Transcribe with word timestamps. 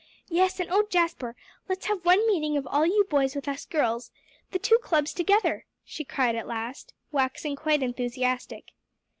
"Yes, 0.29 0.59
and 0.59 0.67
oh, 0.71 0.83
Jasper, 0.89 1.35
let's 1.69 1.85
have 1.85 2.03
one 2.03 2.25
meeting 2.25 2.57
of 2.57 2.65
all 2.65 2.87
you 2.87 3.05
boys 3.07 3.35
with 3.35 3.47
us 3.47 3.65
girls 3.67 4.09
the 4.49 4.57
two 4.57 4.79
clubs 4.79 5.13
together," 5.13 5.67
she 5.85 6.03
cried 6.03 6.35
at 6.35 6.47
last, 6.47 6.95
waxing 7.11 7.55
quite 7.55 7.83
enthusiastic. 7.83 8.71